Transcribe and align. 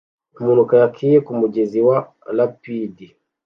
Umuntu 0.39 0.61
kayakie 0.69 1.17
kumugezi 1.25 1.79
wa 1.87 1.97
rapid 2.37 2.95